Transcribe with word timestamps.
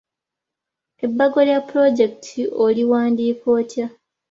Ebbago 1.05 1.39
lya 1.47 1.59
pulojekiti 1.69 2.41
oliwandiika 2.63 3.45
otya? 3.59 3.87